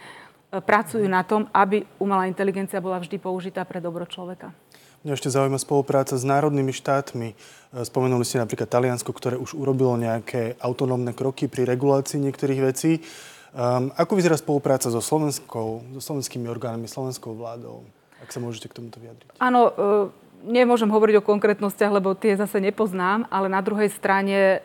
pracujú 0.62 1.10
na 1.10 1.26
tom, 1.26 1.50
aby 1.50 1.90
umelá 1.98 2.30
inteligencia 2.30 2.78
bola 2.78 3.02
vždy 3.02 3.18
použitá 3.18 3.66
pre 3.66 3.82
dobro 3.82 4.06
človeka. 4.06 4.54
Mňa 5.04 5.20
ešte 5.20 5.36
zaujíma 5.36 5.60
spolupráca 5.60 6.16
s 6.16 6.24
národnými 6.24 6.72
štátmi. 6.72 7.36
E, 7.36 7.84
spomenuli 7.84 8.24
ste 8.24 8.40
napríklad 8.40 8.72
Taliansko, 8.72 9.12
ktoré 9.12 9.36
už 9.36 9.52
urobilo 9.52 10.00
nejaké 10.00 10.56
autonómne 10.64 11.12
kroky 11.12 11.52
pri 11.52 11.68
regulácii 11.68 12.24
niektorých 12.24 12.62
vecí. 12.64 13.04
Um, 13.54 13.94
ako 14.00 14.18
vyzerá 14.18 14.40
spolupráca 14.40 14.90
so 14.90 14.98
slovenskou, 14.98 15.86
so 16.00 16.02
slovenskými 16.02 16.48
orgánmi, 16.50 16.90
slovenskou 16.90 17.36
vládou? 17.36 17.86
Ak 18.24 18.32
sa 18.32 18.40
môžete 18.40 18.72
k 18.72 18.80
tomuto 18.80 18.98
vyjadriť. 19.04 19.36
Áno, 19.38 19.70
nemôžem 20.44 20.92
hovoriť 20.92 21.16
o 21.20 21.28
konkrétnostiach, 21.28 21.92
lebo 21.92 22.14
tie 22.14 22.36
zase 22.36 22.60
nepoznám, 22.60 23.26
ale 23.32 23.48
na 23.48 23.64
druhej 23.64 23.88
strane 23.90 24.36
e, 24.36 24.58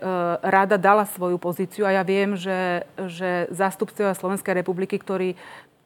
rada 0.42 0.74
dala 0.74 1.06
svoju 1.06 1.38
pozíciu 1.38 1.86
a 1.86 1.94
ja 1.94 2.02
viem, 2.02 2.34
že, 2.34 2.82
že 3.06 3.46
zástupcovia 3.54 4.18
Slovenskej 4.18 4.58
republiky, 4.58 4.98
ktorí 4.98 5.38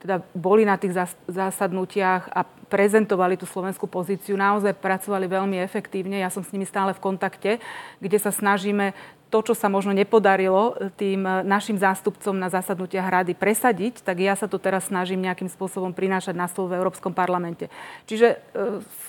teda 0.03 0.19
boli 0.35 0.67
na 0.67 0.75
tých 0.75 0.99
zásadnutiach 1.31 2.35
a 2.35 2.43
prezentovali 2.43 3.39
tú 3.39 3.47
slovenskú 3.47 3.87
pozíciu, 3.87 4.35
naozaj 4.35 4.75
pracovali 4.75 5.31
veľmi 5.31 5.63
efektívne. 5.63 6.19
Ja 6.19 6.27
som 6.27 6.43
s 6.43 6.51
nimi 6.51 6.67
stále 6.67 6.91
v 6.91 7.05
kontakte, 7.05 7.63
kde 8.03 8.19
sa 8.19 8.35
snažíme 8.35 8.99
to, 9.33 9.41
čo 9.41 9.55
sa 9.57 9.73
možno 9.73 9.97
nepodarilo 9.97 10.77
e, 10.77 10.93
tým 10.93 11.25
e, 11.25 11.41
našim 11.41 11.81
zástupcom 11.81 12.37
na 12.37 12.53
zasadnutiach 12.53 13.09
rady 13.09 13.33
presadiť, 13.33 14.05
tak 14.05 14.21
ja 14.21 14.37
sa 14.37 14.45
to 14.45 14.61
teraz 14.61 14.93
snažím 14.93 15.25
nejakým 15.25 15.49
spôsobom 15.49 15.97
prinášať 15.97 16.37
na 16.37 16.45
stôl 16.45 16.69
v 16.69 16.77
Európskom 16.77 17.17
parlamente. 17.17 17.73
Čiže 18.05 18.29
e, 18.29 18.37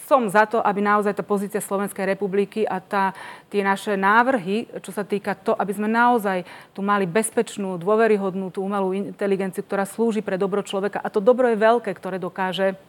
som 0.08 0.32
za 0.32 0.48
to, 0.48 0.63
aby 0.63 0.80
naozaj 0.80 1.20
tá 1.20 1.27
pozícia 1.27 1.60
Slovenskej 1.60 2.08
republiky 2.08 2.63
a 2.63 2.80
tá, 2.80 3.12
tie 3.51 3.60
naše 3.68 4.00
návrhy, 4.00 4.72
čo 4.80 4.96
sa 4.96 5.03
týka 5.03 5.36
to, 5.36 5.51
aby 5.60 5.75
sme 5.75 5.92
naozaj 5.92 6.48
tu 6.72 6.80
mali 6.80 7.03
bezpečnú, 7.03 7.75
dôveryhodnú 7.75 8.48
tú 8.56 8.63
umelú 8.63 8.96
inteligenciu, 8.96 9.68
ktorá 9.68 9.84
slúži 9.84 10.24
pre 10.24 10.39
dobro 10.39 10.63
človeka. 10.63 11.03
A 11.03 11.12
to 11.12 11.20
dobro 11.20 11.51
je 11.51 11.60
veľké, 11.60 11.92
ktoré 11.92 12.15
dokáže 12.15 12.80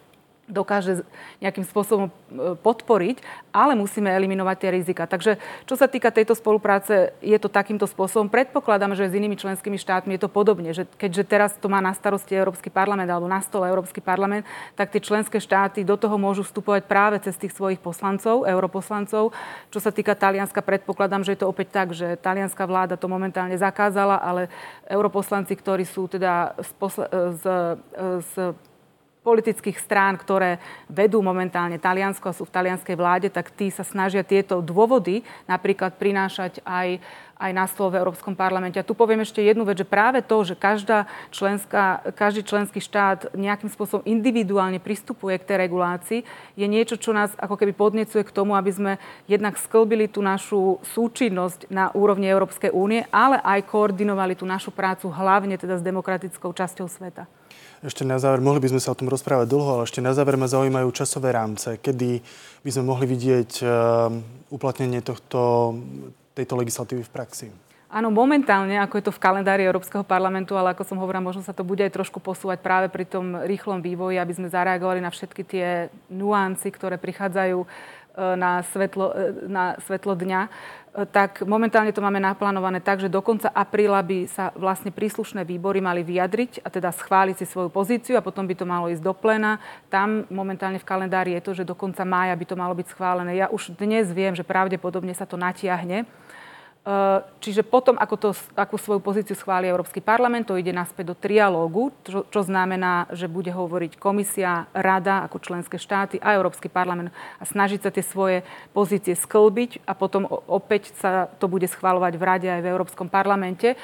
dokáže 0.45 1.09
nejakým 1.41 1.65
spôsobom 1.65 2.09
e, 2.09 2.13
podporiť, 2.61 3.25
ale 3.49 3.73
musíme 3.73 4.13
eliminovať 4.13 4.57
tie 4.61 4.71
rizika. 4.77 5.09
Takže 5.09 5.41
čo 5.65 5.75
sa 5.75 5.89
týka 5.89 6.13
tejto 6.13 6.37
spolupráce, 6.37 7.17
je 7.25 7.39
to 7.41 7.49
takýmto 7.49 7.89
spôsobom. 7.89 8.29
Predpokladám, 8.29 8.93
že 8.93 9.09
s 9.09 9.17
inými 9.17 9.41
členskými 9.41 9.81
štátmi 9.81 10.17
je 10.17 10.23
to 10.25 10.31
podobne, 10.33 10.77
že 10.77 10.85
keďže 11.01 11.25
teraz 11.25 11.51
to 11.57 11.73
má 11.73 11.81
na 11.81 11.97
starosti 11.97 12.37
Európsky 12.37 12.69
parlament 12.69 13.09
alebo 13.09 13.25
na 13.25 13.41
stole 13.41 13.69
Európsky 13.73 14.05
parlament, 14.05 14.45
tak 14.77 14.93
tie 14.93 15.01
členské 15.01 15.41
štáty 15.41 15.81
do 15.81 15.97
toho 15.97 16.21
môžu 16.21 16.45
vstupovať 16.45 16.85
práve 16.85 17.17
cez 17.25 17.41
tých 17.41 17.57
svojich 17.57 17.81
poslancov, 17.81 18.45
europoslancov. 18.45 19.33
Čo 19.73 19.81
sa 19.81 19.89
týka 19.89 20.13
Talianska, 20.13 20.61
predpokladám, 20.61 21.25
že 21.25 21.33
je 21.33 21.41
to 21.41 21.49
opäť 21.49 21.73
tak, 21.73 21.97
že 21.97 22.21
talianská 22.21 22.69
vláda 22.69 23.01
to 23.01 23.09
momentálne 23.09 23.57
zakázala, 23.57 24.21
ale 24.21 24.53
europoslanci, 24.93 25.57
ktorí 25.57 25.89
sú 25.89 26.05
teda 26.05 26.53
z, 26.61 26.71
posle- 26.77 27.11
z, 27.41 27.45
z 28.21 28.33
politických 29.25 29.81
strán, 29.81 30.21
ktoré 30.21 30.61
vedú 30.85 31.25
momentálne 31.25 31.81
Taliansko 31.81 32.29
a 32.29 32.37
sú 32.37 32.45
v 32.45 32.53
talianskej 32.53 32.93
vláde, 32.93 33.29
tak 33.33 33.49
tí 33.57 33.73
sa 33.73 33.81
snažia 33.81 34.21
tieto 34.21 34.61
dôvody 34.61 35.25
napríklad 35.49 35.97
prinášať 35.97 36.61
aj, 36.61 37.01
aj 37.41 37.51
na 37.57 37.65
stôl 37.65 37.89
v 37.89 38.05
Európskom 38.05 38.37
parlamente. 38.37 38.77
A 38.77 38.85
tu 38.85 38.93
poviem 38.93 39.25
ešte 39.25 39.41
jednu 39.41 39.65
vec, 39.65 39.81
že 39.81 39.89
práve 39.89 40.21
to, 40.21 40.45
že 40.45 40.53
každá 40.53 41.09
členská, 41.33 42.05
každý 42.13 42.45
členský 42.45 42.85
štát 42.85 43.33
nejakým 43.33 43.73
spôsobom 43.73 44.05
individuálne 44.05 44.77
pristupuje 44.77 45.41
k 45.41 45.49
tej 45.49 45.57
regulácii, 45.57 46.21
je 46.61 46.67
niečo, 46.69 47.01
čo 47.01 47.17
nás 47.17 47.33
ako 47.41 47.57
keby 47.57 47.73
podnecuje 47.73 48.29
k 48.29 48.35
tomu, 48.37 48.53
aby 48.53 48.77
sme 48.77 48.93
jednak 49.25 49.57
sklbili 49.57 50.05
tú 50.05 50.21
našu 50.21 50.85
súčinnosť 50.93 51.73
na 51.73 51.89
úrovni 51.97 52.29
Európskej 52.29 52.77
únie, 52.77 53.09
ale 53.09 53.41
aj 53.41 53.73
koordinovali 53.73 54.37
tú 54.37 54.45
našu 54.45 54.69
prácu 54.69 55.09
hlavne 55.09 55.57
teda 55.57 55.81
s 55.81 55.87
demokratickou 55.87 56.53
časťou 56.53 56.93
sveta. 56.93 57.25
Ešte 57.85 58.01
na 58.01 58.17
záver, 58.17 58.41
mohli 58.41 58.65
by 58.65 58.73
sme 58.73 58.81
sa 58.81 58.93
o 58.93 58.99
tom 58.99 59.13
rozprávať 59.13 59.45
dlho, 59.45 59.71
ale 59.77 59.85
ešte 59.85 60.01
na 60.01 60.17
záver 60.17 60.41
ma 60.41 60.49
zaujímajú 60.49 60.89
časové 60.97 61.37
rámce, 61.37 61.77
kedy 61.77 62.25
by 62.65 62.71
sme 62.73 62.89
mohli 62.89 63.05
vidieť 63.05 63.51
uh, 63.61 64.09
uplatnenie 64.49 65.05
tohto, 65.05 65.77
tejto 66.33 66.57
legislatívy 66.57 67.05
v 67.05 67.13
praxi. 67.13 67.47
Áno, 67.95 68.11
momentálne, 68.11 68.75
ako 68.83 68.99
je 68.99 69.07
to 69.07 69.15
v 69.15 69.23
kalendári 69.23 69.63
Európskeho 69.71 70.03
parlamentu, 70.03 70.59
ale 70.59 70.75
ako 70.75 70.83
som 70.83 70.99
hovorila, 70.99 71.23
možno 71.23 71.47
sa 71.47 71.55
to 71.55 71.63
bude 71.63 71.79
aj 71.79 71.95
trošku 71.95 72.19
posúvať 72.19 72.59
práve 72.59 72.91
pri 72.91 73.07
tom 73.07 73.39
rýchlom 73.47 73.79
vývoji, 73.79 74.19
aby 74.19 74.35
sme 74.35 74.51
zareagovali 74.51 74.99
na 74.99 75.15
všetky 75.15 75.47
tie 75.47 75.95
nuancy, 76.11 76.75
ktoré 76.75 76.99
prichádzajú 76.99 77.63
na 78.17 78.63
svetlo, 78.63 79.07
e, 79.11 79.51
na 79.51 79.75
svetlo 79.83 80.15
dňa 80.15 80.41
tak 81.11 81.43
momentálne 81.43 81.91
to 81.91 81.99
máme 81.99 82.23
naplánované 82.23 82.79
tak, 82.79 83.03
že 83.03 83.11
do 83.11 83.19
konca 83.19 83.51
apríla 83.51 83.99
by 83.99 84.31
sa 84.31 84.55
vlastne 84.55 84.95
príslušné 84.95 85.43
výbory 85.43 85.83
mali 85.83 86.07
vyjadriť 86.07 86.63
a 86.63 86.71
teda 86.71 86.95
schváliť 86.95 87.43
si 87.43 87.51
svoju 87.51 87.67
pozíciu 87.67 88.15
a 88.15 88.23
potom 88.23 88.47
by 88.47 88.55
to 88.55 88.63
malo 88.63 88.87
ísť 88.87 89.03
do 89.03 89.11
plena. 89.11 89.59
Tam 89.91 90.23
momentálne 90.31 90.79
v 90.79 90.87
kalendári 90.87 91.35
je 91.35 91.43
to, 91.43 91.53
že 91.59 91.67
do 91.67 91.75
konca 91.75 92.07
mája 92.07 92.39
by 92.39 92.47
to 92.47 92.55
malo 92.55 92.79
byť 92.79 92.87
schválené. 92.95 93.35
Ja 93.35 93.51
už 93.51 93.75
dnes 93.75 94.07
viem, 94.15 94.39
že 94.39 94.47
pravdepodobne 94.47 95.11
sa 95.19 95.27
to 95.27 95.35
natiahne 95.35 96.07
čiže 97.41 97.65
potom, 97.65 97.97
ako 97.97 98.17
to, 98.21 98.31
akú 98.53 98.77
svoju 98.77 99.01
pozíciu 99.01 99.33
schváli 99.33 99.73
Európsky 99.73 100.05
parlament, 100.05 100.53
to 100.53 100.61
ide 100.61 100.69
naspäť 100.69 101.13
do 101.13 101.17
trialógu, 101.17 101.97
čo, 102.05 102.29
čo 102.29 102.41
znamená, 102.45 103.09
že 103.09 103.25
bude 103.25 103.49
hovoriť 103.49 103.97
komisia, 103.97 104.69
rada 104.77 105.25
ako 105.25 105.41
členské 105.41 105.81
štáty 105.81 106.21
a 106.21 106.37
Európsky 106.37 106.69
parlament 106.69 107.09
a 107.41 107.49
snažiť 107.49 107.81
sa 107.81 107.89
tie 107.89 108.05
svoje 108.05 108.45
pozície 108.77 109.17
sklbiť 109.17 109.81
a 109.89 109.97
potom 109.97 110.29
opäť 110.29 110.93
sa 111.01 111.33
to 111.41 111.49
bude 111.49 111.65
schváľovať 111.65 112.13
v 112.21 112.25
rade 112.29 112.49
aj 112.53 112.61
v 112.61 112.71
Európskom 112.77 113.09
parlamente. 113.09 113.81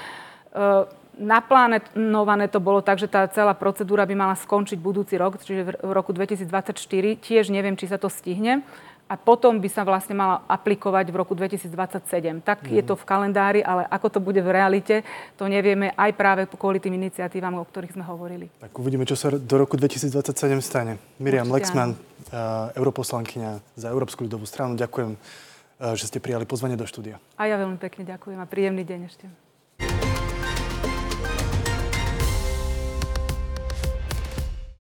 Eh, 0.53 0.85
naplánované 1.17 2.53
to 2.53 2.61
bolo 2.61 2.85
tak, 2.85 3.01
že 3.01 3.09
tá 3.09 3.25
celá 3.33 3.57
procedúra 3.57 4.05
by 4.05 4.13
mala 4.13 4.37
skončiť 4.37 4.77
budúci 4.77 5.17
rok, 5.17 5.41
čiže 5.41 5.81
v 5.81 5.93
roku 5.93 6.13
2024. 6.13 7.17
Tiež 7.17 7.49
neviem, 7.49 7.81
či 7.81 7.89
sa 7.89 7.97
to 7.97 8.13
stihne 8.13 8.61
a 9.11 9.19
potom 9.19 9.59
by 9.59 9.67
sa 9.67 9.83
vlastne 9.83 10.15
mala 10.15 10.47
aplikovať 10.47 11.11
v 11.11 11.17
roku 11.19 11.35
2027. 11.35 12.47
Tak 12.47 12.71
mm. 12.71 12.79
je 12.79 12.83
to 12.87 12.95
v 12.95 13.03
kalendári, 13.03 13.61
ale 13.67 13.83
ako 13.91 14.07
to 14.07 14.19
bude 14.23 14.39
v 14.39 14.47
realite, 14.47 15.03
to 15.35 15.51
nevieme 15.51 15.91
aj 15.99 16.15
práve 16.15 16.47
kvôli 16.47 16.79
tým 16.79 16.95
iniciatívam, 16.95 17.59
o 17.59 17.67
ktorých 17.67 17.99
sme 17.99 18.07
hovorili. 18.07 18.47
Tak 18.63 18.71
uvidíme, 18.79 19.03
čo 19.03 19.19
sa 19.19 19.35
do 19.35 19.55
roku 19.59 19.75
2027 19.75 20.31
stane. 20.63 21.03
Miriam 21.19 21.51
Určite 21.51 21.75
Lexman, 21.75 21.91
uh, 21.99 22.71
europoslankyňa 22.79 23.75
za 23.75 23.91
Európsku 23.91 24.31
ľudovú 24.31 24.47
stranu, 24.47 24.79
ďakujem, 24.79 25.19
uh, 25.19 25.99
že 25.99 26.07
ste 26.07 26.23
prijali 26.23 26.47
pozvanie 26.47 26.79
do 26.79 26.87
štúdia. 26.87 27.19
A 27.35 27.51
ja 27.51 27.59
veľmi 27.59 27.83
pekne 27.83 28.07
ďakujem 28.07 28.39
a 28.39 28.47
príjemný 28.47 28.87
deň 28.87 29.01
ešte. 29.11 29.50